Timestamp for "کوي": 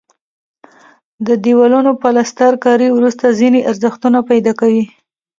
4.61-4.83